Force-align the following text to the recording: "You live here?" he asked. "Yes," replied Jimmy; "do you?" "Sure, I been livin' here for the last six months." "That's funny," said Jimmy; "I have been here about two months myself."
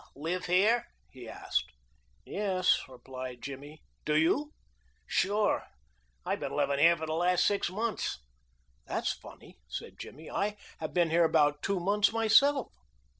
"You 0.15 0.21
live 0.23 0.45
here?" 0.47 0.87
he 1.11 1.29
asked. 1.29 1.73
"Yes," 2.25 2.81
replied 2.89 3.43
Jimmy; 3.43 3.83
"do 4.03 4.15
you?" 4.17 4.51
"Sure, 5.05 5.67
I 6.25 6.35
been 6.37 6.55
livin' 6.55 6.79
here 6.79 6.97
for 6.97 7.05
the 7.05 7.13
last 7.13 7.45
six 7.45 7.69
months." 7.69 8.17
"That's 8.87 9.13
funny," 9.13 9.59
said 9.67 9.99
Jimmy; 9.99 10.27
"I 10.27 10.57
have 10.79 10.95
been 10.95 11.11
here 11.11 11.25
about 11.25 11.61
two 11.61 11.79
months 11.79 12.11
myself." 12.11 12.73